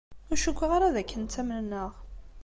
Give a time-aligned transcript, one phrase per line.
[0.29, 1.91] Ur cukkeɣ ara d akken ttamnen-aɣ.